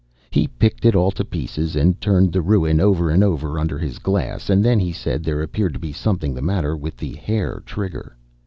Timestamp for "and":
1.75-2.01, 3.11-3.23, 4.49-4.65